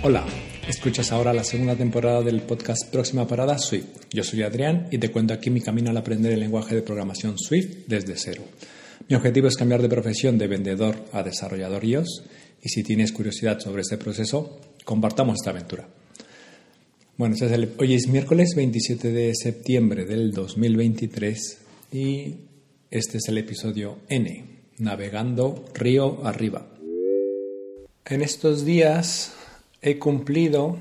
[0.00, 0.24] Hola,
[0.66, 4.06] escuchas ahora la segunda temporada del podcast Próxima Parada Swift.
[4.10, 7.36] Yo soy Adrián y te cuento aquí mi camino al aprender el lenguaje de programación
[7.38, 8.42] Swift desde cero.
[9.08, 12.24] Mi objetivo es cambiar de profesión de vendedor a desarrollador iOS
[12.62, 15.88] y si tienes curiosidad sobre este proceso, compartamos esta aventura.
[17.18, 22.36] Bueno, este hoy es miércoles 27 de septiembre del 2023 y
[22.90, 24.44] este es el episodio N,
[24.78, 26.66] navegando río arriba.
[28.04, 29.34] En estos días
[29.82, 30.78] he cumplido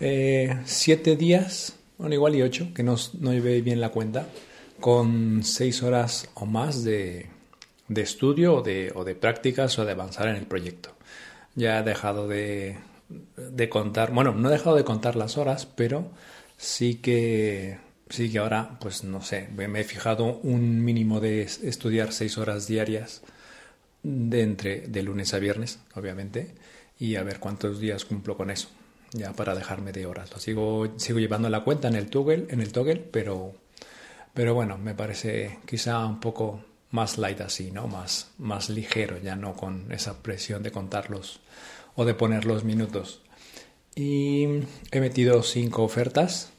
[0.00, 4.28] eh, siete días, bueno, igual y ocho, que no, no llevé bien la cuenta,
[4.80, 7.26] con seis horas o más de,
[7.88, 10.90] de estudio o de, o de, prácticas o de avanzar en el proyecto.
[11.54, 12.76] Ya he dejado de,
[13.36, 16.10] de, contar, bueno, no he dejado de contar las horas, pero
[16.58, 22.12] sí que, sí que ahora, pues no sé, me he fijado un mínimo de estudiar
[22.12, 23.22] seis horas diarias
[24.02, 26.54] de entre de lunes a viernes, obviamente
[26.98, 28.68] y a ver cuántos días cumplo con eso,
[29.12, 30.30] ya para dejarme de horas.
[30.30, 33.54] Lo sigo, sigo llevando la cuenta en el toggle, en el toggle pero,
[34.34, 37.88] pero bueno, me parece quizá un poco más light así, ¿no?
[37.88, 41.40] Más, más ligero, ya no con esa presión de contarlos
[41.94, 43.20] o de poner los minutos.
[43.94, 44.44] Y
[44.90, 46.52] he metido cinco ofertas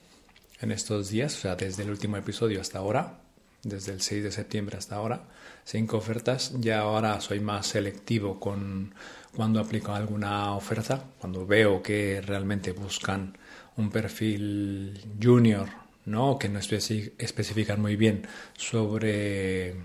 [0.60, 3.20] en estos días, o sea, desde el último episodio hasta ahora,
[3.64, 5.24] desde el 6 de septiembre hasta ahora,
[5.66, 6.54] cinco ofertas.
[6.60, 8.94] Ya ahora soy más selectivo con
[9.36, 13.38] cuando aplico alguna oferta, cuando veo que realmente buscan
[13.76, 15.70] un perfil junior,
[16.06, 16.40] ¿no?
[16.40, 18.26] que no especifican muy bien
[18.58, 19.76] sobre,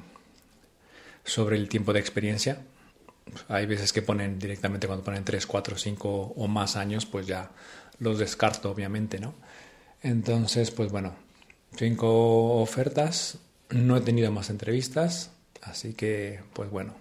[1.25, 2.63] sobre el tiempo de experiencia.
[3.49, 7.51] Hay veces que ponen directamente cuando ponen 3, 4, 5 o más años, pues ya
[7.99, 9.35] los descarto, obviamente, ¿no?
[10.03, 11.15] Entonces, pues bueno,
[11.77, 13.39] cinco ofertas,
[13.71, 15.31] no he tenido más entrevistas,
[15.63, 16.95] así que, pues bueno,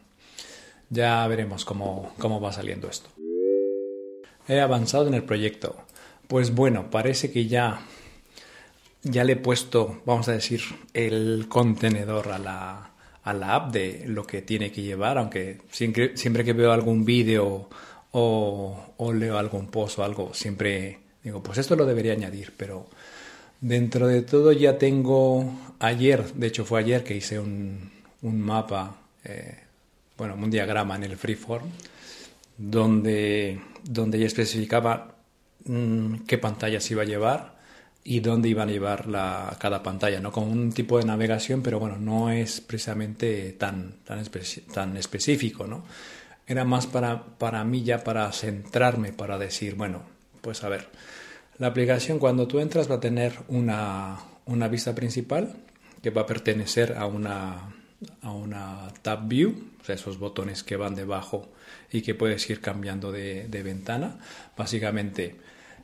[0.89, 3.09] ya veremos cómo, va saliendo esto.
[4.47, 5.75] He avanzado en el proyecto.
[6.27, 7.81] Pues bueno, parece que ya,
[9.03, 10.61] ya le he puesto, vamos a decir,
[10.93, 12.91] el contenedor a la,
[13.23, 17.05] a la app de lo que tiene que llevar, aunque siempre, siempre que veo algún
[17.05, 17.69] vídeo
[18.11, 22.87] o, o, leo algún post o algo, siempre digo, pues esto lo debería añadir, pero
[23.59, 28.97] dentro de todo ya tengo, ayer, de hecho fue ayer que hice un, un mapa
[29.23, 29.57] eh,
[30.17, 31.65] bueno, un diagrama en el freeform
[32.57, 35.15] donde, donde ya especificaba
[35.65, 36.39] mm, qué
[36.79, 37.59] se iba a llevar
[38.03, 40.31] y dónde iban a llevar la, cada pantalla, ¿no?
[40.31, 44.23] Con un tipo de navegación, pero bueno, no es precisamente tan, tan,
[44.73, 45.83] tan específico, ¿no?
[46.47, 50.03] Era más para, para mí ya para centrarme, para decir, bueno,
[50.41, 50.87] pues a ver,
[51.57, 55.55] la aplicación cuando tú entras va a tener una, una vista principal
[56.01, 57.73] que va a pertenecer a una,
[58.21, 61.51] a una tab view, o sea, esos botones que van debajo
[61.91, 64.17] y que puedes ir cambiando de, ventana.
[64.57, 65.35] Básicamente,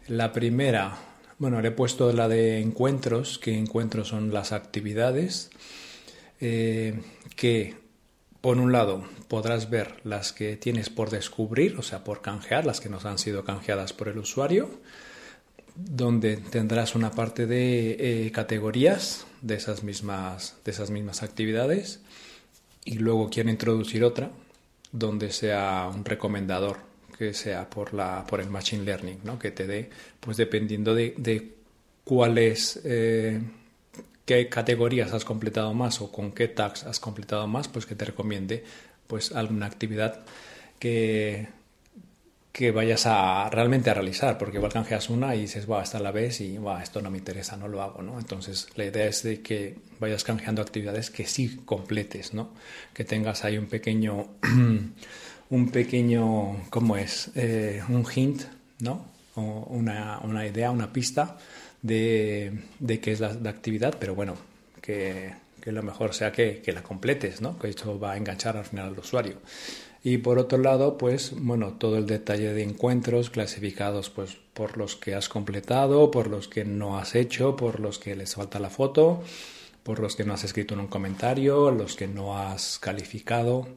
[0.07, 0.97] la primera,
[1.37, 5.51] bueno, le he puesto la de encuentros, que encuentros son las actividades,
[6.39, 6.99] eh,
[7.35, 7.75] que
[8.47, 12.79] por un lado podrás ver las que tienes por descubrir, o sea, por canjear, las
[12.79, 14.69] que nos han sido canjeadas por el usuario,
[15.75, 21.99] donde tendrás una parte de eh, categorías de esas mismas, de esas mismas actividades
[22.85, 24.31] y luego quiero introducir otra
[24.93, 26.77] donde sea un recomendador
[27.17, 29.37] que sea por la por el machine learning ¿no?
[29.37, 29.89] que te dé
[30.21, 31.51] pues dependiendo de, de
[32.05, 33.41] cuáles eh,
[34.27, 38.05] qué categorías has completado más o con qué tags has completado más pues que te
[38.05, 38.63] recomiende
[39.07, 40.19] pues alguna actividad
[40.77, 41.47] que
[42.57, 46.11] que vayas a realmente a realizar, porque igual canjeas una y dices, va, esta la
[46.11, 48.17] ves y va, esto no me interesa, no lo hago, ¿no?
[48.17, 52.49] Entonces la idea es de que vayas canjeando actividades que sí completes, ¿no?
[52.95, 54.25] Que tengas ahí un pequeño,
[55.51, 57.29] un pequeño, ¿cómo es?
[57.35, 58.45] Eh, un hint,
[58.79, 59.05] ¿no?
[59.35, 61.37] O una, una, idea, una pista
[61.81, 62.59] de,
[63.01, 64.35] qué es la, actividad, pero bueno,
[64.81, 65.33] que,
[65.65, 67.59] lo mejor sea que, que la completes, ¿no?
[67.59, 69.37] Que esto va a enganchar al final al usuario.
[70.03, 74.95] Y por otro lado, pues bueno, todo el detalle de encuentros clasificados pues por los
[74.95, 78.69] que has completado, por los que no has hecho, por los que les falta la
[78.69, 79.21] foto,
[79.83, 83.67] por los que no has escrito en un comentario, los que no has calificado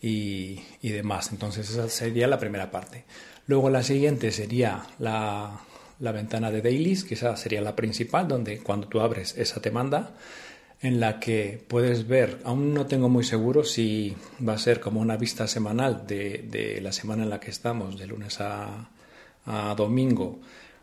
[0.00, 1.30] y, y demás.
[1.30, 3.04] Entonces esa sería la primera parte.
[3.46, 5.60] Luego la siguiente sería la,
[6.00, 9.70] la ventana de dailies, que esa sería la principal, donde cuando tú abres esa te
[9.70, 10.14] manda
[10.84, 14.14] en la que puedes ver, aún no tengo muy seguro si
[14.46, 18.06] va a ser como una vista semanal de, la semana en la que estamos, de
[18.06, 18.90] lunes a,
[19.76, 20.40] domingo,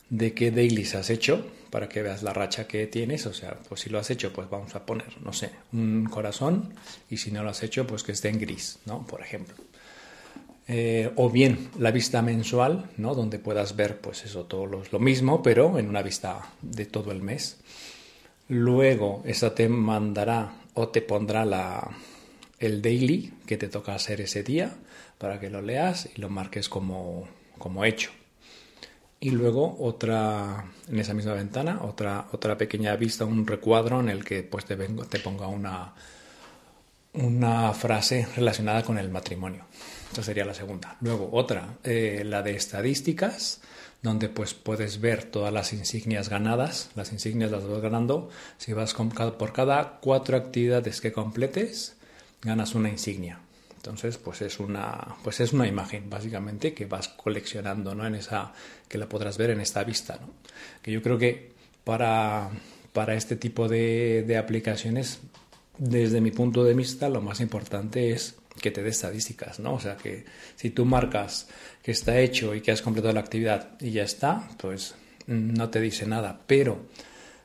[0.09, 3.27] de qué dailies has hecho para que veas la racha que tienes.
[3.27, 6.73] O sea, pues si lo has hecho, pues vamos a poner, no sé, un corazón
[7.07, 9.05] y si no lo has hecho, pues que esté en gris, ¿no?
[9.05, 9.55] Por ejemplo.
[10.73, 13.13] Eh, o bien la vista mensual, ¿no?
[13.13, 17.21] Donde puedas ver, pues eso, todo lo mismo, pero en una vista de todo el
[17.21, 17.59] mes.
[18.47, 21.91] Luego, esa te mandará o te pondrá la,
[22.57, 24.73] el daily que te toca hacer ese día
[25.17, 27.27] para que lo leas y lo marques como,
[27.57, 28.11] como hecho.
[29.19, 34.23] Y luego otra, en esa misma ventana, otra, otra pequeña vista, un recuadro en el
[34.23, 35.93] que pues, te, vengo, te ponga una,
[37.11, 39.65] una frase relacionada con el matrimonio.
[40.11, 40.97] Esta sería la segunda.
[40.99, 43.61] Luego otra, eh, la de estadísticas,
[44.01, 46.89] donde pues puedes ver todas las insignias ganadas.
[46.95, 48.29] Las insignias las vas ganando.
[48.57, 51.95] Si vas por cada cuatro actividades que completes,
[52.41, 53.39] ganas una insignia.
[53.77, 58.05] Entonces, pues es una, pues es una imagen, básicamente, que vas coleccionando, ¿no?
[58.05, 58.51] En esa,
[58.89, 60.19] que la podrás ver en esta vista.
[60.81, 61.53] Que yo creo que
[61.85, 62.49] para,
[62.91, 65.21] para este tipo de, de aplicaciones,
[65.77, 69.75] desde mi punto de vista, lo más importante es que te dé estadísticas, ¿no?
[69.75, 70.25] O sea, que
[70.55, 71.47] si tú marcas
[71.81, 74.95] que está hecho y que has completado la actividad y ya está, pues
[75.27, 76.41] no te dice nada.
[76.45, 76.85] Pero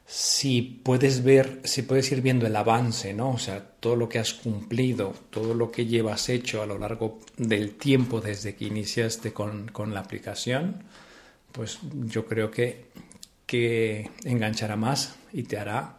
[0.06, 3.31] si puedes ver, si puedes ir viendo el avance, ¿no?
[3.31, 7.20] O sea, todo lo que has cumplido, todo lo que llevas hecho a lo largo
[7.37, 10.85] del tiempo desde que iniciaste con, la aplicación,
[11.52, 12.87] pues yo creo que,
[13.47, 15.97] que enganchará más y te hará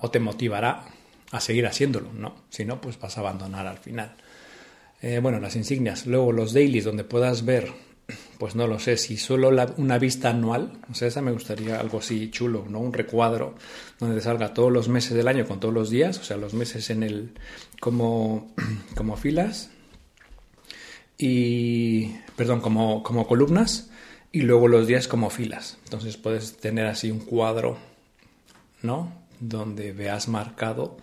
[0.00, 0.84] o te motivará
[1.30, 2.34] a seguir haciéndolo, ¿no?
[2.50, 4.14] Si no, pues vas a abandonar al final.
[5.02, 6.06] Eh, bueno, las insignias.
[6.06, 7.72] Luego los dailies, donde puedas ver,
[8.38, 11.98] pues no lo sé, si solo una vista anual, o sea, esa me gustaría algo
[11.98, 12.80] así chulo, ¿no?
[12.80, 13.54] Un recuadro
[13.98, 16.54] donde te salga todos los meses del año con todos los días, o sea, los
[16.54, 17.32] meses en el,
[17.80, 18.54] como,
[18.96, 19.70] como filas,
[21.16, 23.90] y, perdón, como, como columnas,
[24.32, 25.78] y luego los días como filas.
[25.84, 27.78] Entonces puedes tener así un cuadro,
[28.82, 29.23] ¿no?
[29.40, 30.96] Donde veas marcado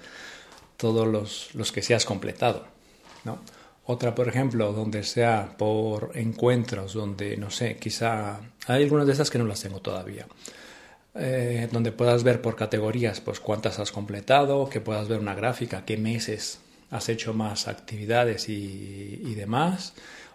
[0.77, 2.65] todos los, los que se has completado.
[3.23, 3.39] ¿no?
[3.85, 9.29] Otra, por ejemplo, donde sea por encuentros, donde, no sé, quizá hay algunas de esas
[9.29, 10.27] que no las tengo todavía.
[11.13, 15.83] Eh, donde puedas ver por categorías pues cuántas has completado, que puedas ver una gráfica,
[15.83, 19.93] qué meses has hecho más actividades y, y demás,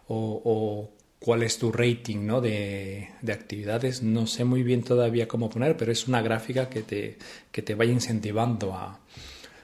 [0.09, 2.41] o, o, cuál es tu rating ¿no?
[2.41, 4.03] de, actividades.
[4.03, 7.19] No sé muy bien todavía cómo poner, pero es una gráfica que te,
[7.51, 9.01] que te vaya incentivando a,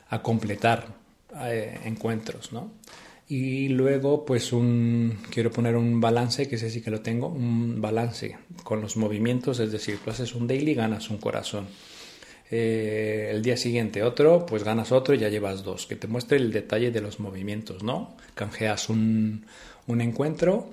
[0.09, 0.95] a completar
[1.41, 2.53] eh, encuentros.
[2.53, 2.71] ¿no?
[3.29, 7.81] Y luego, pues un, quiero poner un balance, que sé sí que lo tengo, un
[7.81, 11.67] balance con los movimientos, es decir, tú haces un daily, ganas un corazón.
[12.51, 16.37] Eh, el día siguiente otro, pues ganas otro y ya llevas dos, que te muestre
[16.37, 18.15] el detalle de los movimientos, ¿no?
[18.35, 19.47] Canjeas un,
[19.87, 20.69] un encuentro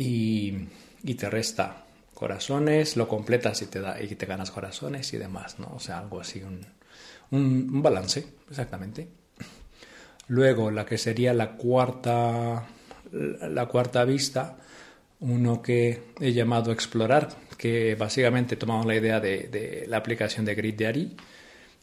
[0.00, 5.58] y, te resta corazones, lo completas y te, da, y te ganas corazones y demás,
[5.58, 5.72] ¿no?
[5.74, 6.66] O sea, algo así, un,
[7.30, 9.08] un, balance, exactamente.
[10.28, 12.66] Luego, la que sería la cuarta,
[13.12, 14.56] la cuarta vista,
[15.20, 20.74] uno que he llamado explorar, que básicamente tomamos la idea de, la aplicación de Grid
[20.76, 21.16] Diary,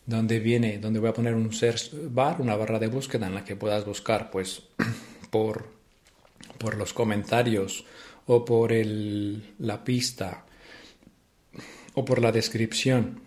[0.05, 3.43] donde viene, donde voy a poner un search bar, una barra de búsqueda en la
[3.43, 4.63] que puedas buscar, pues,
[5.29, 5.67] por,
[6.57, 7.85] por los comentarios
[8.27, 10.45] o por el, la pista
[11.93, 13.21] o por la descripción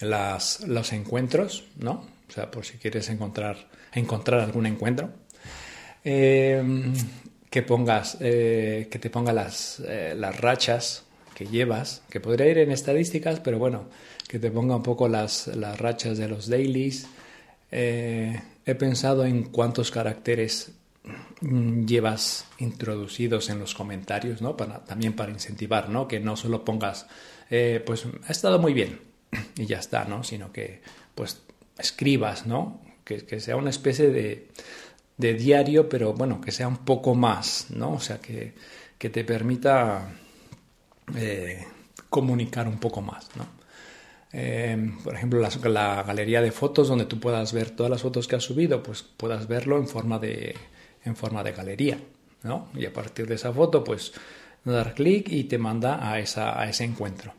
[0.00, 2.04] las, los encuentros, ¿no?
[2.28, 5.10] O sea, por si quieres encontrar, encontrar algún encuentro.
[6.02, 6.92] Em,
[7.48, 11.04] que pongas, eh, que te ponga las, eh, las rachas
[11.34, 13.84] que llevas, que podría ir en estadísticas, pero bueno,
[14.28, 17.06] que te ponga un poco las, las rachas de los dailies.
[17.70, 20.72] Eh, he pensado en cuántos caracteres
[21.40, 24.56] llevas introducidos en los comentarios, ¿no?
[24.56, 26.08] Para, también para incentivar, ¿no?
[26.08, 27.06] Que no solo pongas,
[27.50, 29.00] eh, pues ha estado muy bien
[29.56, 30.24] y ya está, ¿no?
[30.24, 30.80] Sino que,
[31.14, 31.42] pues,
[31.78, 32.80] escribas, ¿no?
[33.04, 34.48] Que, sea una especie de,
[35.18, 37.92] de, diario, pero bueno, que sea un poco más, ¿no?
[37.92, 38.54] O sea, que,
[38.96, 40.10] que te permita
[41.14, 41.66] eh,
[42.08, 43.46] comunicar un poco más, ¿no?
[44.32, 48.26] Eh, por ejemplo, la, la, galería de fotos donde tú puedas ver todas las fotos
[48.26, 50.56] que has subido, pues puedas verlo en forma de,
[51.04, 51.98] en forma de galería,
[52.42, 52.68] ¿no?
[52.74, 54.12] Y a partir de esa foto, pues
[54.64, 57.32] dar clic y te manda a, esa, a ese encuentro.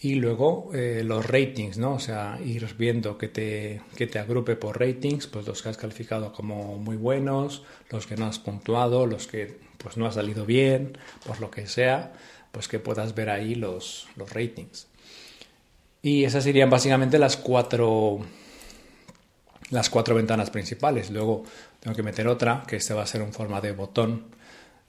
[0.00, 1.94] Y luego eh, los ratings, ¿no?
[1.94, 5.78] O sea, ir viendo que te, que te agrupe por ratings, pues los que has
[5.78, 10.44] calificado como muy buenos, los que no has puntuado, los que pues no ha salido
[10.44, 12.12] bien, por lo que sea,
[12.52, 14.88] pues que puedas ver ahí los, los ratings.
[16.02, 18.20] Y esas serían básicamente las cuatro,
[19.70, 21.10] las cuatro ventanas principales.
[21.10, 21.44] Luego
[21.84, 24.24] tengo que meter otra, que este va a ser en forma de botón,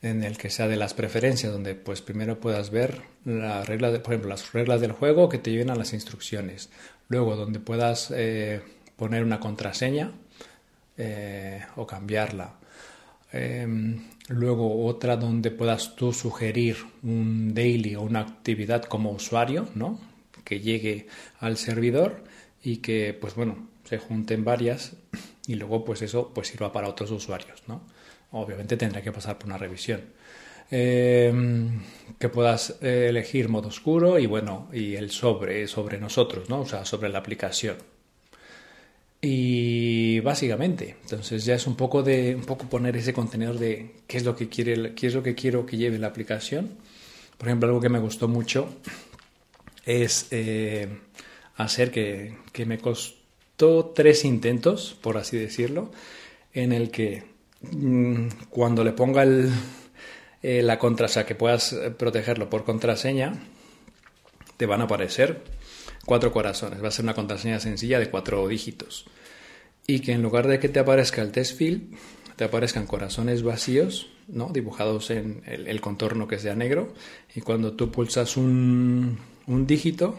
[0.02, 4.00] en el que sea de las preferencias, donde pues primero puedas ver la regla de,
[4.00, 6.70] por ejemplo, las reglas del juego que te lleven a las instrucciones.
[7.10, 8.62] Luego donde puedas eh,
[8.96, 10.14] poner una contraseña
[10.98, 12.54] eh, o cambiarla.
[13.34, 20.00] Em, luego otra donde puedas tú sugerir un daily o una actividad como usuario, ¿no?
[20.46, 21.08] Que llegue
[21.42, 22.24] al servidor
[22.64, 24.94] y que, pues bueno, se junten varias
[25.48, 27.82] y luego pues eso pues sirva para otros usuarios, ¿no?
[28.32, 30.02] Obviamente tendrá que pasar por una revisión.
[30.72, 31.82] Em,
[32.18, 36.62] que puedas eh, elegir modo oscuro y bueno, y el sobre, sobre nosotros, ¿no?
[36.62, 37.78] O sea, sobre la aplicación.
[39.22, 44.18] Y básicamente, entonces ya es un poco de un poco poner ese contenedor de qué
[44.18, 46.78] es lo que quiere, qué es lo que quiero que lleve la aplicación.
[47.38, 48.70] Por ejemplo, algo que me gustó mucho
[49.86, 50.88] es eh,
[51.58, 53.25] hacer que, que me costó
[53.58, 55.92] tres intentos, por así decirlo,
[56.54, 57.24] en el que
[57.62, 59.52] mm, cuando le ponga el,
[60.42, 63.34] eh, la contraseña, que puedas eh, protegerlo por contraseña,
[64.58, 65.42] te van a aparecer
[66.06, 66.84] cuatro corazones.
[66.84, 69.06] Va a ser una contraseña sencilla de cuatro dígitos.
[69.88, 71.96] Y que en lugar de que te aparezca el test field,
[72.36, 74.50] te aparezcan corazones vacíos, ¿no?
[74.54, 76.94] dibujados en el, contorno que sea negro.
[77.34, 80.18] Y cuando tú pulsas un, un dígito,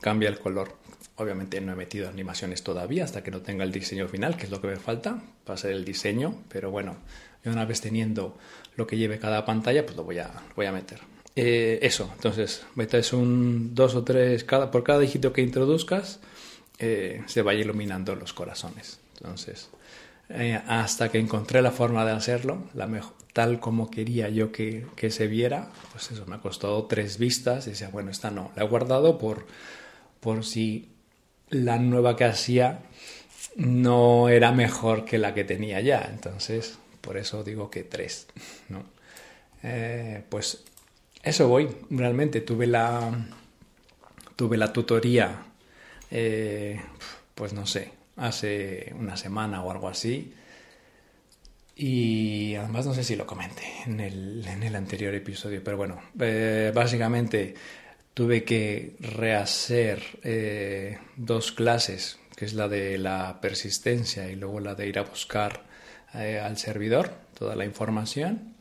[0.00, 0.76] cambia el color.
[1.18, 4.50] Obviamente no he metido animaciones todavía hasta que no tenga el diseño final, que es
[4.50, 6.42] lo que me falta para hacer el diseño.
[6.48, 6.96] Pero bueno,
[7.44, 8.36] una vez teniendo
[8.76, 11.00] lo que lleve cada pantalla, pues lo voy a, voy a meter.
[11.36, 16.20] Eh, eso, entonces metes un dos o tres, cada, por cada dígito que introduzcas,
[16.78, 19.00] eh, se vaya iluminando los corazones.
[19.16, 19.70] Entonces,
[20.30, 24.86] eh, hasta que encontré la forma de hacerlo, la mejor, tal como quería yo que,
[24.96, 28.50] que, se viera, pues eso me ha costado tres vistas y decía, bueno, esta no,
[28.56, 29.46] la he guardado por,
[30.20, 30.88] por si
[31.50, 32.80] la nueva que hacía
[33.56, 36.08] no era mejor que la que tenía ya.
[36.10, 38.28] Entonces, por eso digo que tres,
[38.68, 38.84] ¿no?
[39.62, 40.64] Eh, pues
[41.22, 43.10] eso voy, realmente tuve la,
[44.36, 45.46] tuve la tutoría,
[46.10, 46.80] eh,
[47.34, 50.32] pues no sé, hace una semana o algo así.
[51.74, 56.00] Y además no sé si lo comenté en el, en el anterior episodio, pero bueno,
[56.20, 57.54] eh, básicamente
[58.18, 60.02] tuve que rehacer
[61.14, 65.62] dos clases, que es la de la persistencia y luego la de ir a buscar
[66.14, 68.54] eh, al servidor toda la información,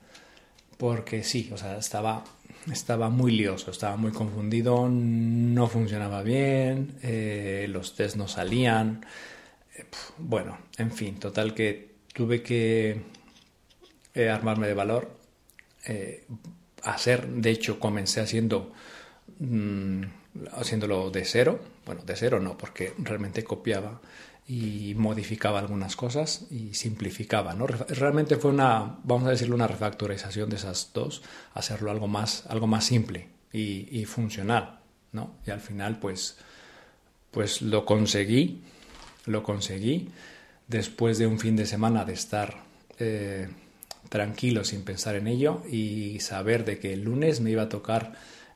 [0.78, 2.24] porque sí, o sea, estaba,
[2.72, 9.04] estaba muy lioso, estaba muy confundido, no funcionaba bien, eh, los test no salían,
[9.76, 9.86] eh,
[10.20, 13.02] bueno, en fin, total que tuve que
[14.32, 15.18] armarme de valor,
[16.84, 18.72] hacer, de hecho, comencé haciendo...
[19.40, 20.04] Mm,
[20.54, 24.02] haciéndolo de cero, bueno, de cero no, porque realmente copiaba
[24.48, 27.68] y modificaba algunas cosas y simplificaba, ¿no?
[27.68, 31.22] Realmente fue una, vamos a decirlo, una refactorización de esas dos,
[31.54, 34.80] hacerlo algo más, algo más simple y, funcional,
[35.12, 35.36] ¿no?
[35.46, 36.38] Y al final, pues,
[37.32, 38.62] pues lo conseguí,
[39.26, 40.10] lo conseguí
[40.68, 42.64] después de un fin de semana de estar
[43.00, 43.50] eh,
[44.10, 48.14] tranquilo sin pensar en ello y saber de que el lunes me iba a tocar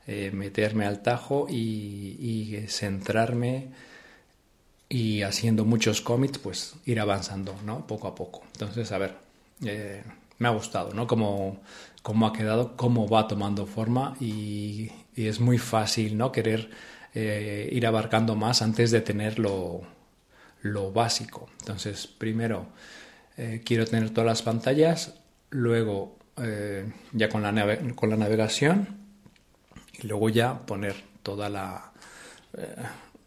[0.08, 3.68] eh, meterme al tajo y, centrarme
[4.88, 7.86] y haciendo muchos cómics, pues ir avanzando, ¿no?
[7.86, 8.42] Poco a poco.
[8.52, 9.14] Entonces, a ver,
[9.64, 10.02] eh,
[10.38, 11.06] me ha gustado, ¿no?
[11.06, 11.60] Cómo,
[12.02, 16.32] cómo, ha quedado, cómo va tomando forma y, es muy fácil, ¿no?
[16.32, 16.70] Querer
[17.14, 19.82] eh, ir abarcando más antes de tener lo,
[20.62, 21.48] lo básico.
[21.60, 22.66] Entonces, primero
[23.64, 25.14] quiero tener todas las pantallas,
[25.50, 26.16] luego
[27.12, 29.01] ya con la, con la navegación
[30.02, 31.92] y luego ya poner toda la,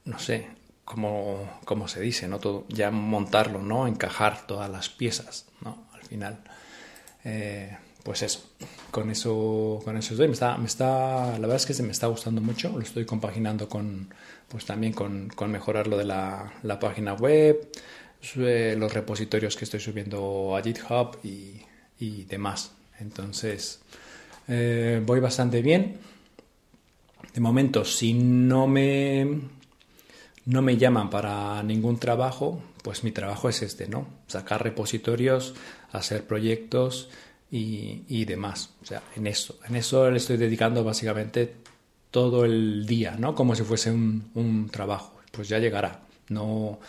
[0.06, 0.48] no sé,
[0.84, 2.40] como, como se dice, ¿no?
[2.40, 3.88] Todo, ya montarlo, ¿no?
[3.88, 5.88] Encajar todas las piezas, ¿no?
[5.94, 6.40] Al final.
[7.24, 8.44] Eh, pues eso,
[8.92, 10.28] con eso, con eso estoy.
[10.28, 12.70] Me está, me está, la verdad es que se me está gustando mucho.
[12.70, 14.14] Lo estoy compaginando con,
[14.48, 17.68] pues también con, con mejorar lo de la, la página web,
[18.36, 21.62] los repositorios que estoy subiendo a GitHub y,
[22.00, 22.74] y demás.
[23.00, 23.80] Entonces,
[24.48, 25.98] eh, voy bastante bien.
[27.34, 29.56] De momento, si no me
[30.46, 34.08] no me llaman para ningún trabajo, pues mi trabajo es este, ¿no?
[34.28, 35.56] Sacar repositorios,
[35.92, 37.10] hacer proyectos
[37.50, 38.72] y, demás.
[38.82, 41.56] O sea, en eso, en eso le estoy dedicando básicamente
[42.12, 43.34] todo el día, ¿no?
[43.34, 45.16] Como si fuese un, trabajo.
[45.32, 46.02] Pues ya llegará.
[46.30, 46.80] No,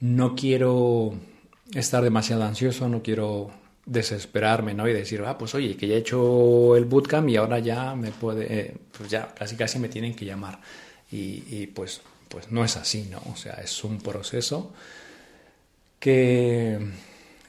[0.00, 1.14] no quiero
[1.74, 3.50] estar demasiado ansioso, no quiero
[3.86, 4.86] desesperarme, ¿no?
[4.88, 8.10] Y decir, ah, pues oye, que ya he hecho el bootcamp y ahora ya me
[8.10, 10.60] puede, eh, pues ya casi casi me tienen que llamar.
[11.10, 13.22] Y, y pues pues no es así, ¿no?
[13.32, 14.72] O sea, es un proceso
[15.98, 16.78] que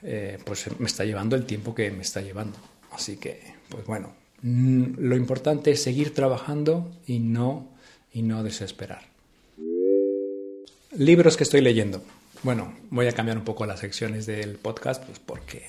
[0.03, 2.57] eh, pues me está llevando el tiempo que me está llevando.
[2.91, 7.69] Así que, pues bueno, mm, lo importante es seguir trabajando y no,
[8.13, 9.01] y no desesperar.
[10.91, 12.01] Libros que estoy leyendo.
[12.43, 15.65] Bueno, voy a cambiar un poco las secciones del podcast, pues porque,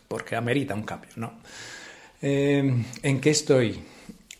[0.00, 1.40] porque amerita un cambio, ¿no?
[2.20, 3.80] Eh, ¿En qué estoy?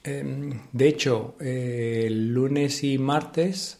[0.04, 3.78] Eh, de hecho, eh, el lunes y martes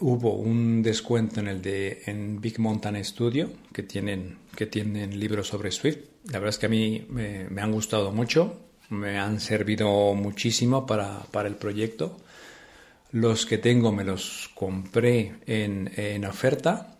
[0.00, 5.48] hubo un descuento en el de en Big Mountain Studio que tienen que tienen libros
[5.48, 5.98] sobre Swift.
[6.24, 8.58] La verdad es que a mí me, han gustado mucho,
[8.88, 12.16] me han servido muchísimo para, para, el proyecto.
[13.12, 16.95] Los que tengo me los compré en, en oferta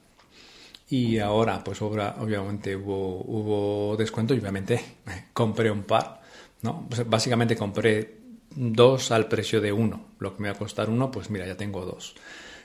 [0.89, 4.81] y ahora pues obviamente hubo, hubo descuento y obviamente
[5.33, 6.23] compré un par.
[6.63, 6.89] ¿no?
[7.07, 8.17] Básicamente compré
[8.55, 10.07] dos al precio de uno.
[10.19, 12.15] Lo que me va a costar uno, pues mira, ya tengo dos.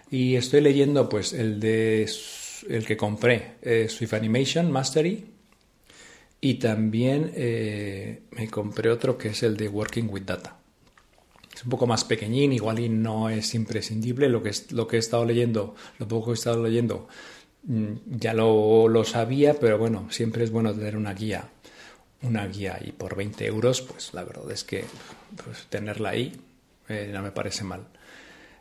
[0.10, 2.10] Y estoy leyendo pues el de
[2.70, 5.26] el que compré, eh, Swift Animation Mastery.
[6.44, 10.58] Y también eh, me compré otro que es el de Working with Data.
[11.54, 14.28] Es un poco más pequeñín, igual y no es imprescindible.
[14.30, 17.08] Lo que, lo que he estado leyendo, lo poco que he estado leyendo,
[17.64, 21.50] ya lo, lo sabía, pero bueno, siempre es bueno tener una guía.
[22.24, 24.86] Una guía y por 20 euros, pues la verdad es que
[25.44, 26.32] pues, tenerla ahí
[26.88, 27.88] eh, no me parece mal.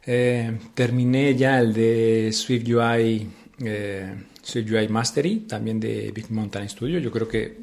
[0.07, 3.30] Eh, terminé ya el de Swift UI,
[3.62, 6.99] eh, Swift UI Mastery, también de Big Mountain Studio.
[6.99, 7.59] Yo creo que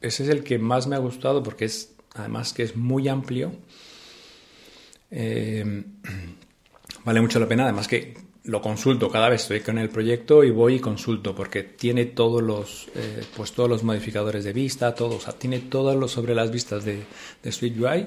[0.00, 3.52] ese es el que más me ha gustado porque es, además que es muy amplio.
[5.10, 5.84] Eh,
[7.04, 8.14] vale mucho la pena, además que
[8.48, 12.42] lo consulto cada vez estoy con el proyecto y voy y consulto porque tiene todos
[12.42, 12.88] los
[13.36, 16.84] pues todos los modificadores de vista todo o sea tiene todo lo sobre las vistas
[16.84, 17.04] de,
[17.42, 18.06] de Swift UI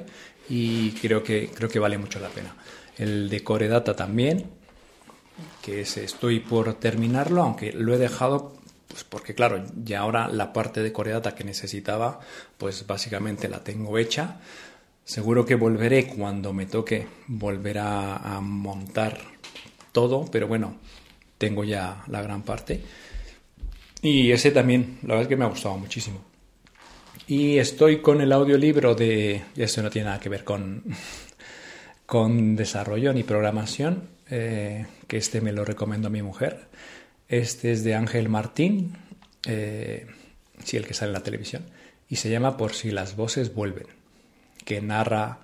[0.49, 2.55] y creo que creo que vale mucho la pena
[2.97, 4.45] el de Core Data también,
[5.61, 8.53] que estoy por terminarlo, aunque lo he dejado
[8.87, 12.19] pues porque claro, ya ahora la parte de Core Data que necesitaba,
[12.57, 14.41] pues básicamente la tengo hecha.
[15.05, 19.17] Seguro que volveré cuando me toque volver a, montar
[19.91, 20.77] todo, pero bueno,
[21.37, 22.81] tengo ya la gran parte.
[24.01, 26.23] Y ese también, la verdad es que me ha gustado muchísimo.
[27.27, 29.43] Y estoy con el audiolibro de...
[29.55, 30.83] Esto no tiene nada que ver con,
[32.05, 36.67] con desarrollo ni programación, eh, que este me lo recomiendo a mi mujer.
[37.27, 38.97] Este es de Ángel Martín,
[39.47, 40.07] eh,
[40.63, 41.63] sí, el que sale en la televisión,
[42.09, 43.87] y se llama Por si las voces vuelven,
[44.65, 45.39] que narra,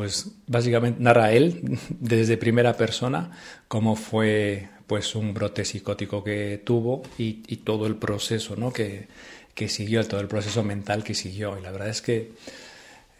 [0.00, 3.32] pues básicamente narra él desde primera persona
[3.68, 8.72] cómo fue pues un brote psicótico que tuvo y, todo el proceso ¿no?
[8.72, 9.08] que,
[9.54, 11.58] que siguió, todo el proceso mental que siguió.
[11.58, 12.32] Y la verdad es que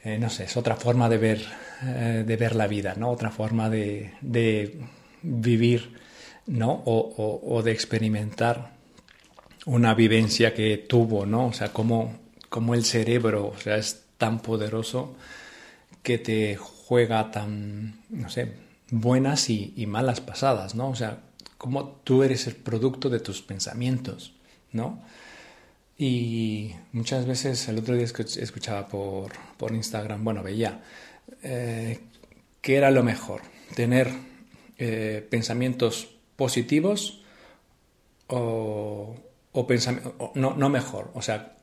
[0.05, 1.45] eh, no sé, es otra forma de ver,
[1.85, 3.11] eh, de ver la vida, ¿no?
[3.11, 4.14] Otra forma de,
[5.23, 5.99] vivir,
[6.47, 6.83] ¿no?
[6.87, 8.73] O, de experimentar
[9.66, 11.49] una vivencia que tuvo, ¿no?
[11.49, 15.14] O sea, como, como el cerebro, o sea, es tan poderoso
[16.03, 18.55] que te juega tan, no sé,
[18.91, 20.89] buenas y, y malas pasadas, ¿no?
[20.91, 21.21] O sea,
[21.59, 24.35] como tú eres el producto de tus pensamientos,
[24.73, 25.03] ¿no?
[25.99, 30.81] Y muchas veces el otro día escuchaba por, por Instagram, bueno, veía
[31.43, 32.01] eh,
[32.63, 33.43] que era lo mejor,
[33.75, 34.11] tener
[34.79, 37.21] eh, pensamientos positivos
[38.29, 39.15] o,
[39.53, 41.57] o, no, no mejor, o sea,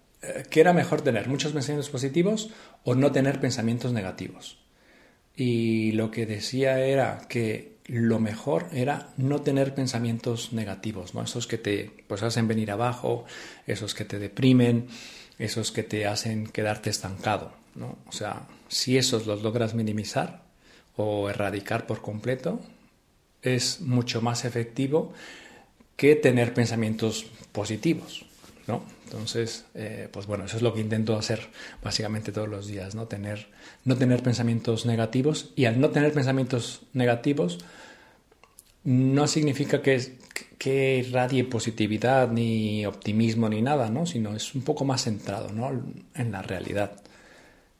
[0.49, 2.49] que era mejor tener muchos pensamientos positivos
[2.83, 4.57] o no tener pensamientos negativos.
[5.35, 11.23] Y lo que decía era que lo mejor era no tener pensamientos negativos, ¿no?
[11.23, 13.25] Esos que te pues hacen venir abajo,
[13.65, 14.87] esos que te deprimen,
[15.39, 17.97] esos que te hacen quedarte estancado, ¿no?
[18.07, 20.43] O sea, si esos los logras minimizar
[20.97, 22.59] o erradicar por completo,
[23.41, 25.13] es mucho más efectivo
[25.95, 28.25] que tener pensamientos positivos,
[28.67, 28.83] ¿no?
[29.05, 31.47] Entonces, eh, pues bueno, eso es lo que intento hacer
[31.81, 33.07] básicamente todos los días, ¿no?
[33.07, 33.47] Tener,
[33.85, 37.59] no tener pensamientos negativos y al no tener pensamientos negativos
[38.83, 40.17] no significa que,
[40.57, 44.05] que irradie positividad ni optimismo ni nada, ¿no?
[44.05, 45.71] Sino es un poco más centrado, ¿no?
[46.13, 47.01] En la realidad.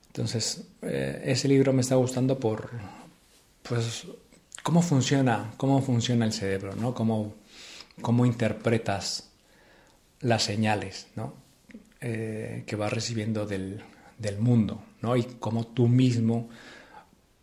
[0.08, 2.72] Entonces, eh, ese libro me está gustando por,
[3.64, 4.08] pues,
[4.64, 6.94] cómo funciona, cómo funciona el cerebro, ¿no?
[6.94, 7.36] Cómo,
[8.02, 9.27] cómo interpretas
[10.22, 11.34] las señales ¿no?
[12.02, 13.84] Eh, que vas recibiendo del,
[14.40, 15.16] mundo ¿no?
[15.16, 16.50] y cómo tú mismo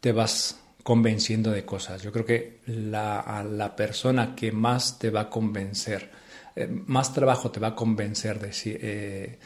[0.01, 2.03] te vas convenciendo de cosas.
[2.03, 6.11] Yo creo que la, la persona que más te va a convencer,
[6.57, 9.39] eh, más trabajo te va a convencer de,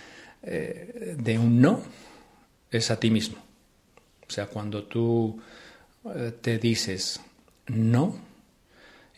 [0.42, 1.82] eh, de un no,
[2.70, 3.38] es a ti mismo.
[4.26, 5.40] O sea, cuando tú
[6.40, 7.20] te dices
[7.66, 8.18] no,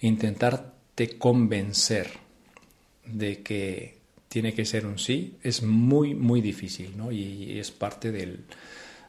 [0.01, 2.11] intentarte convencer
[3.07, 4.00] de que
[4.31, 7.11] tiene que ser un sí, es muy, muy difícil, ¿no?
[7.11, 8.45] Y, es parte del,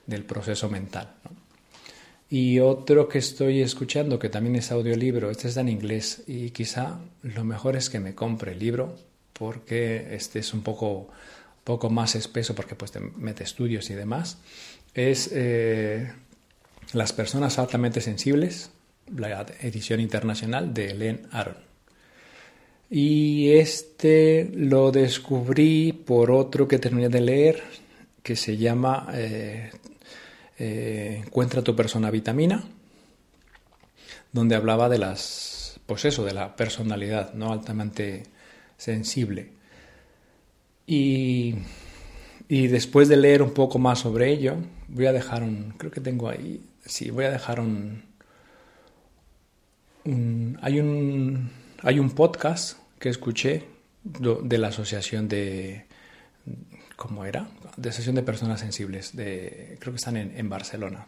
[0.07, 1.13] del proceso mental.
[2.27, 6.99] Y otro que estoy escuchando, que también es audiolibro, este está en inglés y quizá
[7.21, 8.97] lo mejor es que me compre el libro
[9.33, 11.09] porque este es un poco,
[11.63, 14.39] poco más espeso porque pues te mete estudios y demás.
[14.95, 16.11] Es eh,
[16.93, 18.71] Las personas altamente sensibles,
[19.15, 21.70] la edición internacional de Len Aron.
[22.91, 27.63] Y este lo descubrí por otro que terminé de leer
[28.21, 29.71] que se llama eh,
[30.59, 32.63] eh, encuentra tu persona vitamina,
[34.33, 37.53] donde hablaba de las, pues eso, de la personalidad, ¿no?
[37.53, 38.23] Altamente
[38.77, 39.51] sensible.
[40.85, 41.55] Y,
[42.49, 44.57] y después de leer un poco más sobre ello,
[44.89, 48.03] voy a dejar un, creo que tengo ahí, sí, voy a dejar un,
[50.61, 51.49] hay un,
[51.83, 53.63] hay un podcast que escuché
[54.03, 55.85] de la Asociación de,
[56.95, 57.49] ¿cómo era?
[57.77, 59.11] De sesión de personas sensibles.
[59.15, 61.05] Creo que están en, Barcelona.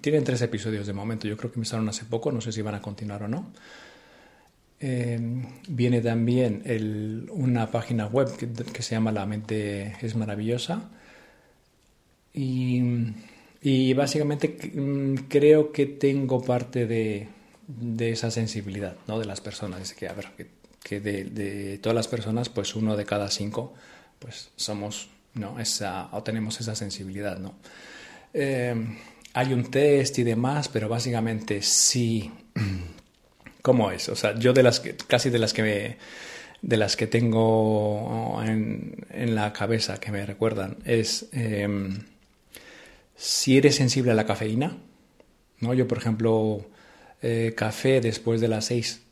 [0.00, 1.26] Tienen tres episodios de momento.
[1.26, 2.30] Yo creo que empezaron hace poco.
[2.32, 3.50] No sé si van a continuar o no.
[4.78, 10.90] Em, viene también una página web que, se llama La mente es maravillosa.
[12.34, 17.28] Y, básicamente mm, creo que tengo parte de,
[18.00, 19.18] esa sensibilidad ¿no?
[19.18, 19.80] de las personas.
[19.80, 20.28] Dice que, a ver,
[20.82, 23.74] que, de, de, todas las personas, pues uno de cada cinco,
[24.18, 25.58] pues somos ¿no?
[25.60, 27.54] Esa, o tenemos esa sensibilidad, ¿no?
[28.34, 28.74] Eh,
[29.32, 32.30] hay un test y demás, pero básicamente sí.
[33.62, 34.08] ¿Cómo es?
[34.08, 35.98] O sea, yo de las que, casi de las que
[36.62, 42.04] de las que tengo en, la cabeza que me recuerdan es em,
[43.16, 44.76] si eres sensible a la cafeína,
[45.60, 45.74] ¿no?
[45.74, 46.66] Yo, por ejemplo,
[47.22, 49.02] eh, café después de las 6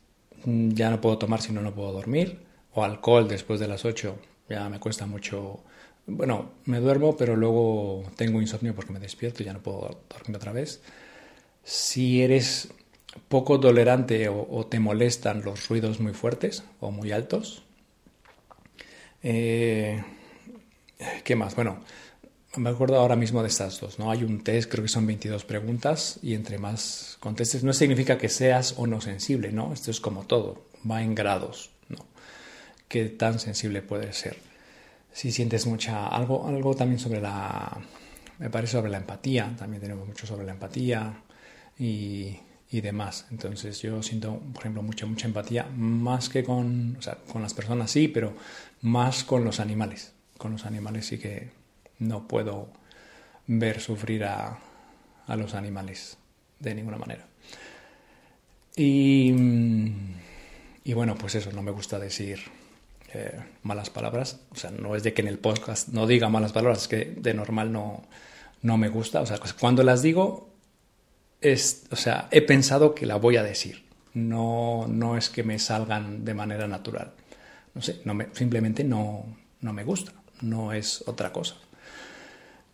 [0.45, 2.39] mm, ya no puedo tomar si no, no puedo dormir,
[2.73, 4.17] o alcohol después de las 8
[4.49, 5.63] ya me cuesta mucho
[6.11, 10.37] bueno, me duermo, pero luego tengo insomnio porque me despierto y ya no puedo dormir
[10.37, 10.81] otra vez.
[11.63, 12.69] Si eres
[13.27, 17.63] poco tolerante o, te molestan los ruidos muy fuertes o muy altos.
[19.21, 20.03] Eh,
[21.23, 21.55] ¿Qué más?
[21.55, 21.79] Bueno,
[22.55, 24.11] me acuerdo ahora mismo de estas dos, ¿no?
[24.11, 28.29] Hay un test, creo que son 22 preguntas y entre más contestes no significa que
[28.29, 29.73] seas o no sensible, ¿no?
[29.73, 32.05] Esto es como todo, va en grados, ¿no?
[32.87, 34.49] ¿Qué tan sensible puedes ser?
[35.11, 37.77] si sientes mucha algo algo también sobre la
[38.37, 41.21] me parece sobre la empatía también tenemos mucho sobre la empatía
[41.77, 42.37] y,
[42.71, 47.17] y demás entonces yo siento por ejemplo mucha mucha empatía más que con o sea,
[47.31, 48.33] con las personas sí pero
[48.81, 51.49] más con los animales con los animales sí que
[51.99, 52.71] no puedo
[53.47, 54.59] ver sufrir a,
[55.27, 56.17] a los animales
[56.59, 57.27] de ninguna manera
[58.75, 59.33] y,
[60.83, 62.39] y bueno pues eso no me gusta decir
[63.11, 64.39] eh, malas palabras.
[64.51, 67.05] O sea, no es de que en el podcast no diga malas palabras, es que
[67.05, 68.03] de normal no,
[68.61, 69.21] no me gusta.
[69.21, 70.49] O sea, cuando las digo,
[71.41, 73.83] es, o sea, he pensado que la voy a decir.
[74.13, 77.13] No, no es que me salgan de manera natural.
[77.73, 79.25] No sé, no me, simplemente no,
[79.61, 80.13] no me gusta.
[80.41, 81.55] No es otra cosa.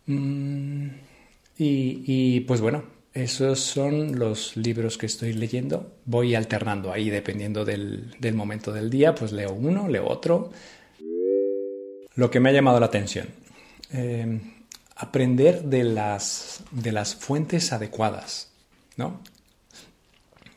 [0.06, 0.88] Mm,
[1.58, 5.94] y, pues bueno, esos son los libros que estoy leyendo.
[6.04, 10.50] Voy alternando ahí dependiendo del, momento del día, pues leo uno, leo otro.
[12.14, 13.28] Lo que me ha llamado la atención.
[13.92, 14.40] Eh,
[14.96, 18.50] aprender de las, de las fuentes adecuadas,
[18.96, 19.20] ¿no?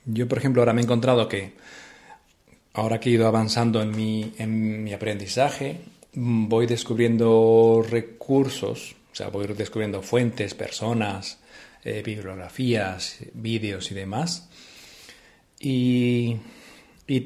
[0.05, 1.53] Yo, por ejemplo, ahora me he encontrado que
[2.73, 5.81] ahora que he ido avanzando en mi, en mi aprendizaje,
[6.13, 11.39] voy descubriendo recursos, sea, voy descubriendo fuentes, personas,
[11.84, 14.47] eh, bibliografías, vídeos y demás.
[15.60, 16.38] Y,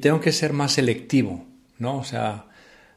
[0.00, 1.44] tengo que ser más selectivo,
[1.78, 1.98] ¿no?
[1.98, 2.46] O sea,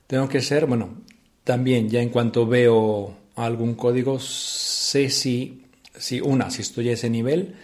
[0.08, 1.04] tengo que ser, bueno,
[1.44, 5.64] también ya en cuanto veo algún código, sé si,
[5.96, 7.56] si una, si estoy a ese nivel,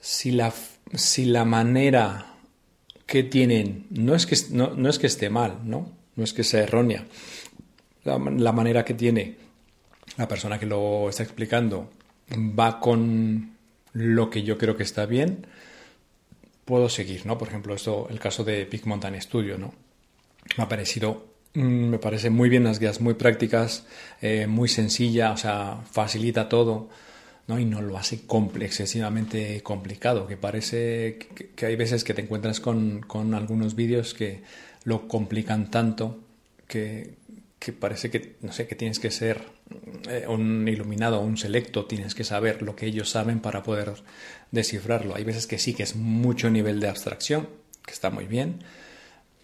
[0.00, 0.52] si la,
[0.94, 2.34] si la manera
[3.06, 5.92] que tienen, no es que, no, es que esté mal, ¿no?
[6.14, 7.06] No es que sea errónea.
[8.04, 9.45] La, la manera que tiene
[10.16, 11.90] la persona que lo está explicando
[12.32, 13.52] va con
[13.92, 15.46] lo que yo creo que está bien,
[16.64, 17.38] puedo seguir, ¿no?
[17.38, 19.72] Por ejemplo, esto, el caso de Big Mountain Studio, ¿no?
[20.56, 23.86] Me ha parecido, mm, me parece muy bien las guías, muy prácticas,
[24.20, 26.88] eh, muy sencilla, o sea, facilita todo,
[27.46, 27.58] ¿no?
[27.58, 28.20] Y no lo hace
[28.60, 31.18] excesivamente complicado, que parece
[31.54, 34.42] que, hay veces que te encuentras con, con algunos vídeos que
[34.84, 36.18] lo complican tanto
[36.66, 37.14] que,
[37.58, 39.42] que parece que, no sé, que tienes que ser
[40.08, 43.94] eh, un iluminado, un selecto, tienes que saber lo que ellos saben para poder
[44.50, 45.14] descifrarlo.
[45.16, 47.48] Hay veces que sí que es mucho nivel de abstracción,
[47.84, 48.62] que está muy bien,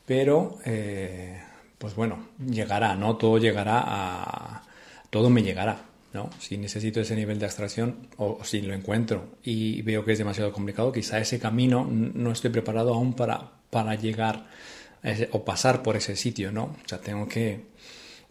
[0.06, 1.40] pero, eh,
[1.78, 3.16] pues bueno, llegará, ¿no?
[3.16, 4.62] Todo llegará a...
[5.10, 6.30] Todo me llegará, ¿no?
[6.38, 10.52] Si necesito ese nivel de abstracción o, si lo encuentro y veo que es demasiado
[10.52, 14.46] complicado, quizá ese camino no estoy preparado aún para, para llegar
[15.32, 16.76] o pasar por ese sitio, ¿no?
[16.84, 17.72] O sea, tengo que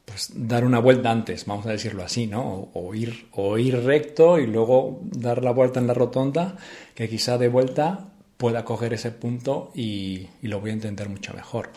[0.06, 2.70] pues, dar una vuelta antes, vamos a decirlo así, ¿no?
[2.74, 6.58] O, ir, o ir recto y luego dar la vuelta en la rotonda,
[6.96, 11.70] que quizá de vuelta pueda coger ese punto y, lo voy a entender mucho mejor.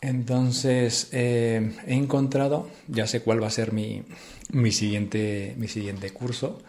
[0.00, 4.04] Entonces eh, he encontrado, ya sé cuál va a ser mi,
[4.52, 6.62] mi, siguiente, mi siguiente curso.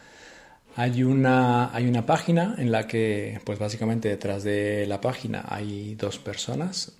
[0.75, 5.93] Hay una, hay una página en la que, pues básicamente detrás de la página hay
[5.95, 6.98] dos personas,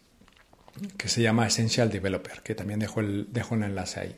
[0.98, 4.16] que se llama Essential Developer, que también dejo, el, dejo un enlace ahí.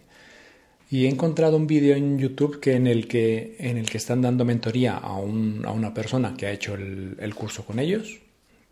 [0.90, 4.22] Y he encontrado un vídeo en YouTube que en, el que, en el que están
[4.22, 8.20] dando mentoría a, un, a una persona que ha hecho el, el, curso con ellos,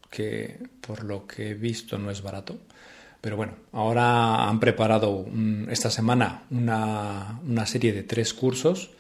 [0.10, 2.58] que por lo que he visto no es barato.
[3.22, 5.26] Pero bueno, ahora han preparado
[5.70, 8.92] esta semana una, una serie de tres cursos.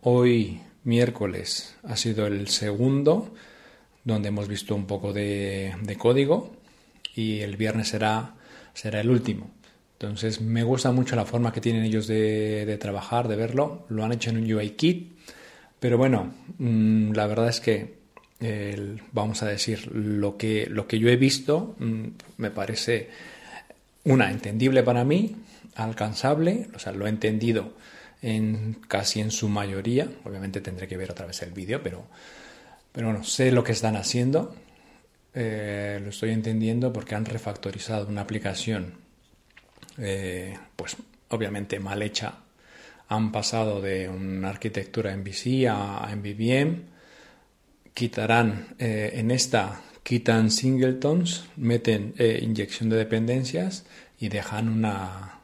[0.00, 3.32] Hoy, miércoles, ha sido el segundo,
[4.04, 6.55] donde hemos visto un poco de código
[7.16, 8.34] y el viernes será,
[8.74, 9.50] será el último.
[9.94, 13.86] Entonces me gusta mucho la forma que tienen ellos de, trabajar, de verlo.
[13.88, 15.16] Lo han hecho en un UI kit,
[15.80, 17.96] pero bueno, mm, la verdad es que
[19.12, 22.04] vamos a decir lo que, lo que yo he visto mm,
[22.36, 23.08] me parece
[24.04, 25.36] una entendible para mí,
[25.74, 27.72] alcanzable, o sea, lo he entendido
[28.20, 30.08] en casi en su mayoría.
[30.24, 32.04] Obviamente tendré que ver otra vez el vídeo, pero,
[32.92, 34.54] pero bueno, sé lo que están haciendo
[35.38, 38.94] eh, lo estoy entendiendo porque han refactorizado una aplicación,
[39.98, 40.96] eh, pues
[41.28, 42.38] obviamente mal hecha.
[43.08, 46.84] Han pasado de una arquitectura en VC a, MVVM.
[47.92, 53.84] Quitarán eh, en esta, quitan singletons, meten inyección de dependencias
[54.18, 55.40] y dejan una,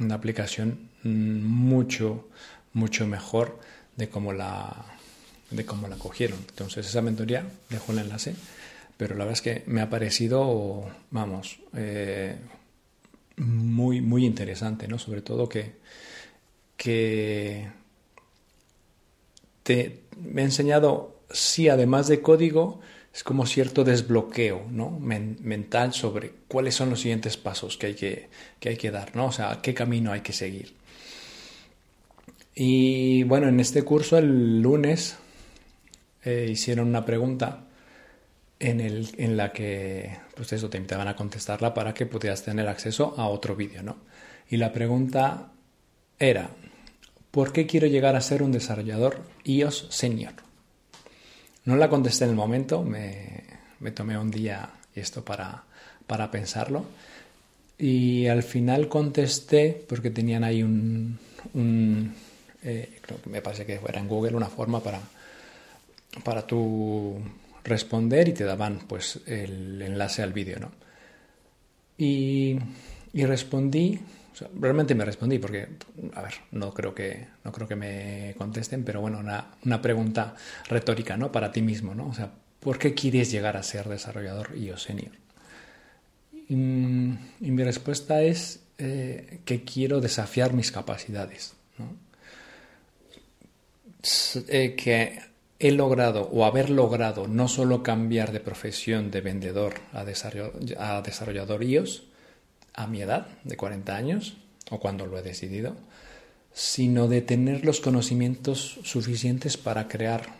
[0.00, 2.30] una aplicación mucho,
[2.72, 3.60] mucho mejor
[3.94, 4.86] de cómo la,
[5.50, 6.38] de cómo la cogieron.
[6.48, 8.34] Entonces, esa mentoría, dejo el enlace
[8.98, 12.36] pero la verdad es que me ha parecido, vamos, eh,
[13.36, 14.98] muy, muy interesante, ¿no?
[14.98, 15.76] Sobre todo que,
[16.76, 17.68] que
[19.62, 22.80] te, me ha enseñado, sí, además de código,
[23.14, 24.90] es como cierto desbloqueo ¿no?
[24.90, 29.26] mental sobre cuáles son los siguientes pasos que hay que, que hay que dar, ¿no?
[29.26, 30.74] O sea, qué camino hay que seguir.
[32.52, 35.16] Y bueno, en este curso el lunes
[36.24, 37.67] eh, hicieron una pregunta
[38.60, 42.68] en, el, en la que pues eso, te invitaban a contestarla para que pudieras tener
[42.68, 43.82] acceso a otro vídeo.
[43.82, 43.96] ¿no?
[44.48, 45.52] Y la pregunta
[46.18, 46.50] era,
[47.30, 50.34] ¿por qué quiero llegar a ser un desarrollador iOS senior?
[51.64, 53.44] No la contesté en el momento, me,
[53.80, 55.64] me tomé un día esto para,
[56.06, 56.86] para pensarlo.
[57.78, 61.18] Y al final contesté porque tenían ahí un,
[62.62, 65.00] eh, me parece que era en Google una forma para,
[66.24, 67.18] para tu
[67.68, 70.72] responder y te daban pues el enlace al vídeo, ¿no?
[71.96, 72.56] Y,
[73.12, 74.00] y respondí,
[74.54, 75.68] realmente me respondí porque,
[76.14, 80.34] a ver, no creo que, no creo que me contesten, pero bueno, una, una pregunta
[80.68, 81.32] retórica, ¿no?
[81.32, 82.08] Para ti mismo, ¿no?
[82.08, 85.12] O sea, ¿por qué quieres llegar a ser desarrollador iOS senior?
[86.32, 92.08] Y, y, mi respuesta es eh, que quiero desafiar mis capacidades, ¿no?
[94.48, 95.18] Eh, que
[95.58, 102.04] he logrado o haber logrado no solo cambiar de profesión de vendedor a, desarrollador iOS
[102.74, 104.36] a mi edad de 40 años
[104.70, 105.76] o cuando lo he decidido,
[106.52, 110.38] sino de tener los conocimientos suficientes para crear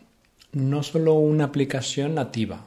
[0.52, 2.66] no solo una aplicación nativa,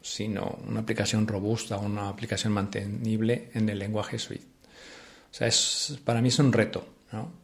[0.00, 4.46] sino una aplicación robusta, una aplicación mantenible en el lenguaje Swift.
[5.30, 6.86] O sea, es, para mí es un reto.
[7.10, 7.43] ¿no?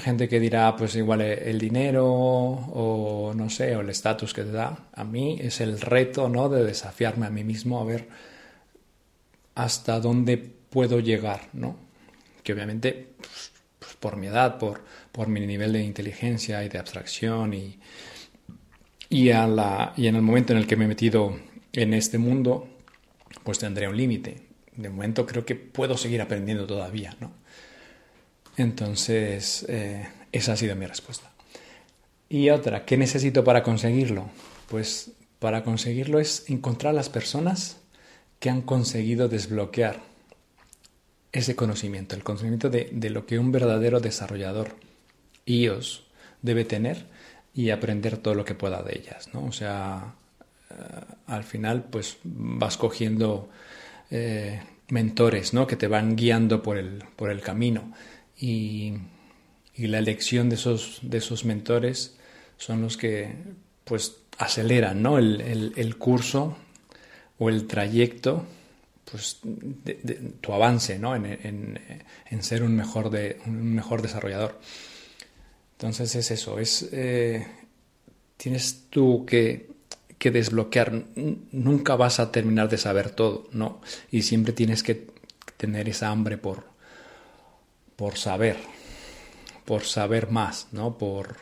[0.00, 4.52] Gente que dirá, pues igual el dinero o no sé, o el estatus que te
[4.52, 4.88] da.
[4.92, 6.48] A mí es el reto, ¿no?
[6.48, 8.08] De desafiarme a mí mismo a ver
[9.54, 11.76] hasta dónde puedo llegar, ¿no?
[12.42, 16.78] Que obviamente, pues, pues, por mi edad, por, por mi nivel de inteligencia y de
[16.78, 17.78] abstracción y,
[19.08, 21.36] y, a la, y en el momento en el que me he metido
[21.72, 22.68] en este mundo,
[23.44, 24.48] pues tendré un límite.
[24.76, 27.43] De momento creo que puedo seguir aprendiendo todavía, ¿no?
[28.56, 31.30] Entonces, eh, esa ha sido mi respuesta.
[32.28, 34.28] Y otra, ¿qué necesito para conseguirlo?
[34.68, 37.76] Pues para conseguirlo es encontrar las personas
[38.40, 40.00] que han conseguido desbloquear
[41.32, 44.76] ese conocimiento, el conocimiento de, lo que un verdadero desarrollador
[45.46, 46.04] iOS
[46.42, 47.06] debe tener
[47.52, 49.44] y aprender todo lo que pueda de ellas, ¿no?
[49.44, 50.14] O sea,
[50.70, 50.74] eh,
[51.26, 53.48] al final pues vas cogiendo
[54.10, 55.66] eh, mentores, ¿no?
[55.66, 57.92] Que te van guiando por el, por el camino.
[58.44, 58.94] Y,
[59.76, 62.16] la elección de esos, de esos mentores
[62.58, 63.34] son los que,
[63.84, 65.18] pues, aceleran, ¿no?
[65.18, 66.56] El, curso
[67.38, 68.44] o el trayecto,
[69.10, 69.40] pues,
[70.40, 71.16] tu avance, ¿no?
[71.16, 71.78] En,
[72.40, 74.60] ser un mejor, de, un mejor desarrollador.
[75.72, 76.88] Entonces es eso, es...
[76.92, 77.46] Eh,
[78.36, 79.74] tienes tú que
[80.24, 81.04] que desbloquear.
[81.52, 83.82] Nunca vas a terminar de saber todo, ¿no?
[84.10, 85.06] Y siempre tienes que
[85.58, 86.64] tener esa hambre por,
[87.96, 88.56] por saber,
[89.64, 90.98] por saber más, ¿no?
[90.98, 91.36] Por,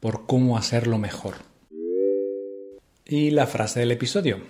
[0.00, 1.36] por cómo hacerlo mejor.
[3.06, 4.40] Y la frase del episodio.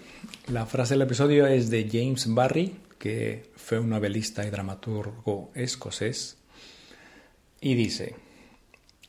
[0.46, 6.36] La frase del episodio es de James Barry, que fue un novelista y dramaturgo escocés,
[7.60, 8.14] y dice,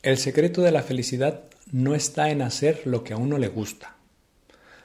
[0.02, 3.96] el secreto de la felicidad no está en hacer lo que a uno le gusta,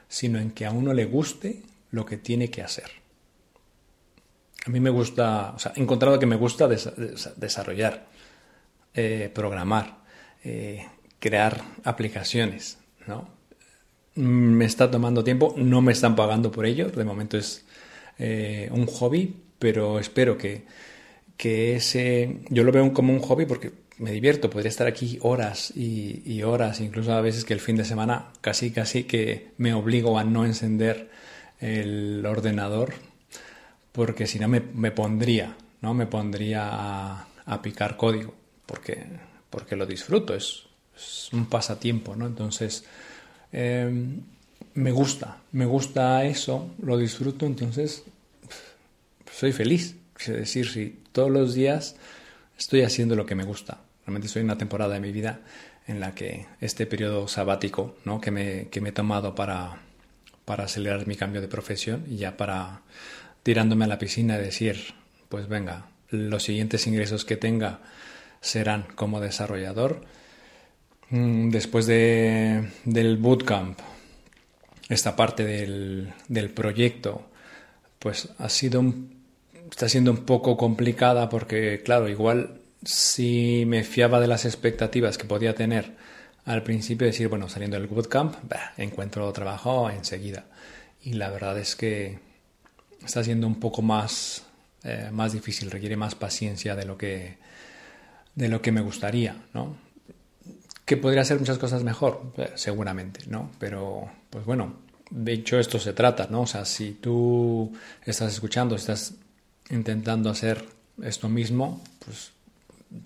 [0.08, 3.01] sino en que a uno le guste lo que tiene que hacer.
[4.66, 8.06] A mí me gusta, o sea, he encontrado que me gusta desarrollar,
[8.94, 9.98] eh, programar,
[10.44, 10.86] eh,
[11.18, 13.28] crear aplicaciones, ¿no?
[14.14, 17.64] Me está tomando tiempo, no me están pagando por ello, de momento es
[18.18, 20.64] eh, un hobby, pero espero que,
[21.36, 25.72] que ese, yo lo veo como un hobby porque me divierto, podría estar aquí horas
[25.76, 30.18] y, horas, incluso a veces que el fin de semana casi casi que me obligo
[30.18, 31.10] a no encender
[31.60, 32.94] el ordenador
[33.92, 35.94] porque si no me, pondría, ¿no?
[35.94, 38.34] Me pondría a, picar código
[38.66, 39.04] porque,
[39.50, 40.64] porque lo disfruto, es,
[41.32, 42.26] un pasatiempo, ¿no?
[42.26, 42.84] Entonces,
[43.50, 44.20] em,
[44.74, 48.04] me gusta, me gusta eso, lo disfruto, entonces
[49.32, 49.96] soy feliz.
[50.20, 51.96] Es decir, si todos los días
[52.58, 53.80] estoy haciendo lo que me gusta.
[54.06, 55.40] Realmente en una temporada de mi vida
[55.86, 58.20] en la que este periodo sabático ¿no?
[58.20, 59.80] que, me, que me he tomado para,
[60.44, 62.82] para acelerar mi cambio de profesión y ya para
[63.42, 64.94] tirándome a la piscina y decir,
[65.28, 67.80] pues venga, los siguientes ingresos que tenga
[68.40, 70.04] serán como desarrollador.
[71.10, 73.78] Mm, después de, del bootcamp,
[74.88, 77.30] esta parte del, del proyecto,
[77.98, 78.82] pues ha sido
[79.72, 85.24] está siendo un poco complicada porque, claro, igual si me fiaba de las expectativas que
[85.24, 85.96] podía tener
[86.44, 88.34] al principio, decir, bueno, saliendo del bootcamp,
[88.76, 90.44] encuentro trabajo enseguida.
[91.02, 92.18] Y la verdad es que
[93.04, 94.44] está siendo un poco más,
[94.84, 97.38] eh, más difícil, requiere más paciencia de lo que,
[98.34, 99.76] de lo que me gustaría, ¿no?
[100.84, 103.50] Que podría ser muchas cosas mejor, eh, seguramente, ¿no?
[103.58, 104.76] Pero, pues bueno,
[105.10, 106.42] de hecho esto se trata, ¿no?
[106.42, 107.72] O sea, si tú
[108.04, 109.14] estás escuchando, estás
[109.70, 110.64] intentando hacer
[111.02, 112.32] esto mismo, pues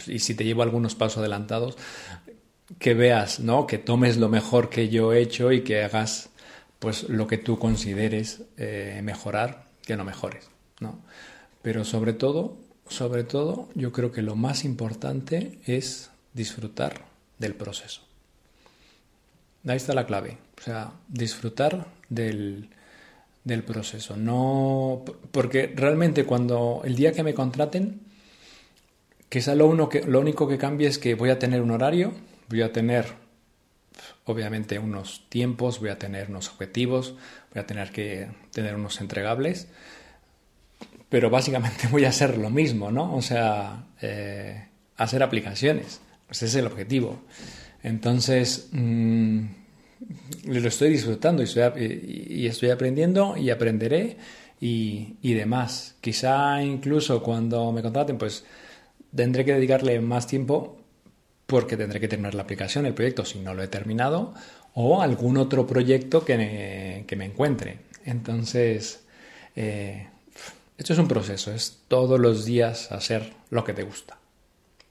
[0.06, 1.76] y si te llevo algunos pasos adelantados,
[2.78, 3.66] que veas, ¿no?
[3.66, 6.30] Que tomes lo mejor que yo he hecho y que hagas
[6.78, 11.00] pues lo que tú consideres eh, mejorar, que no mejores, ¿no?
[11.62, 17.06] Pero sobre todo, sobre todo, yo creo que lo más importante es disfrutar
[17.38, 18.02] del proceso.
[19.66, 20.36] Ahí está la clave.
[20.58, 22.68] O sea, disfrutar del,
[23.44, 24.16] del proceso.
[24.16, 28.06] No, porque realmente cuando el día que me contraten,
[29.28, 32.12] Quizá lo, uno que, lo único que cambie es que voy a tener un horario,
[32.48, 33.06] voy a tener
[34.24, 37.14] obviamente unos tiempos, voy a tener unos objetivos,
[37.52, 39.68] voy a tener que tener unos entregables,
[41.08, 43.14] pero básicamente voy a hacer lo mismo, ¿no?
[43.14, 47.22] O sea, eh, hacer aplicaciones, ese es el objetivo.
[47.82, 49.40] Entonces, mm,
[50.44, 54.16] lo estoy disfrutando y estoy, y estoy aprendiendo y aprenderé
[54.60, 55.96] y, y demás.
[56.00, 58.44] Quizá incluso cuando me contraten, pues
[59.14, 60.85] tendré que dedicarle más tiempo
[61.46, 64.34] porque tendré que terminar la aplicación, el proyecto, si no lo he terminado,
[64.74, 67.78] o algún otro proyecto que me, encuentre.
[68.04, 69.04] Entonces,
[69.54, 70.08] eh,
[70.76, 74.18] esto es un proceso, es todos los días hacer lo que te gusta.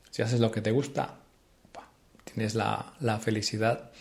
[0.10, 1.16] Si haces lo que te gusta,
[2.24, 3.92] tienes la, felicidad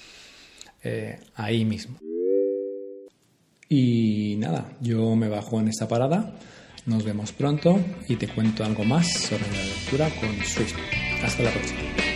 [0.83, 1.99] eh, ahí mismo.
[3.69, 6.33] Y nada, yo me bajo en esta parada.
[6.87, 10.77] Nos vemos pronto y te cuento algo más sobre la lectura con Swift.
[11.23, 12.14] Hasta la próxima.